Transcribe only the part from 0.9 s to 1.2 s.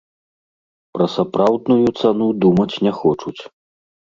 Пра